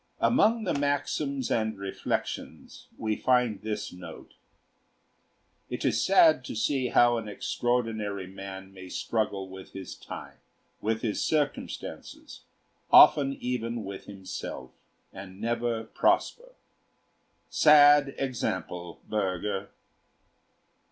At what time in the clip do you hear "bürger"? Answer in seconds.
19.07-19.67